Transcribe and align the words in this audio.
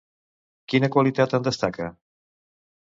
Quina 0.73 0.89
qualitat 0.95 1.37
en 1.41 1.47
destaca? 1.51 1.93